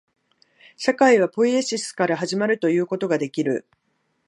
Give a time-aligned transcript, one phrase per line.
[0.77, 3.67] 社会はポイエシスから始まるということができる。